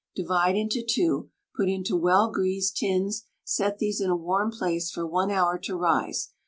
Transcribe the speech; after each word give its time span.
Divide 0.15 0.55
into 0.55 0.83
two, 0.83 1.29
put 1.55 1.69
into 1.69 1.95
well 1.95 2.31
greased 2.31 2.77
tins, 2.77 3.27
set 3.43 3.77
these 3.77 4.01
in 4.01 4.09
a 4.09 4.15
warm 4.15 4.49
place 4.49 4.89
for 4.89 5.05
1 5.05 5.29
hour 5.29 5.59
to 5.59 5.75
rise. 5.75 6.31